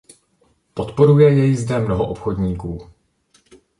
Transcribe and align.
Podporuje 0.73 1.29
jej 1.33 1.55
zde 1.55 1.79
mnoho 1.79 2.07
obchodníků. 2.07 2.87